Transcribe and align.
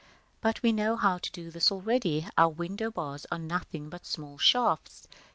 But 0.41 0.63
we 0.63 0.71
know 0.71 0.95
how 0.95 1.19
to 1.19 1.31
do 1.31 1.51
this 1.51 1.71
already: 1.71 2.27
our 2.35 2.49
window 2.49 2.89
bars 2.89 3.27
are 3.31 3.37
nothing 3.37 3.87
but 3.87 4.03
small 4.07 4.39
shafts. 4.39 5.07